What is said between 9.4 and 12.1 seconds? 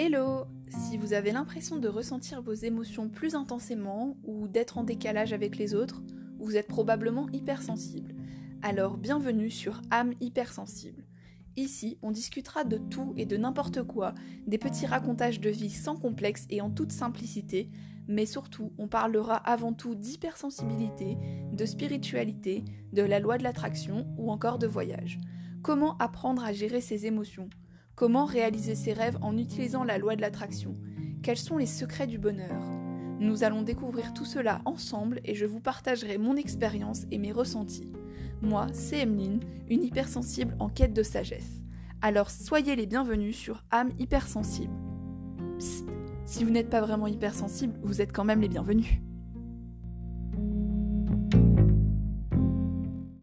sur âme hypersensible. Ici,